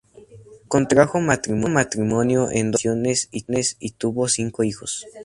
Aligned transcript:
Contrajo 0.67 1.19
matrimonio 1.21 2.49
en 2.49 2.71
dos 2.71 2.81
ocasiones 2.87 3.27
y 3.31 3.91
tuvo 3.91 4.27
cinco 4.29 4.63
hijos. 4.63 5.05